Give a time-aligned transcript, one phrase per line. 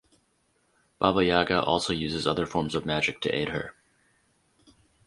[0.97, 3.75] Baba Yaga also uses other forms of magic to aid her.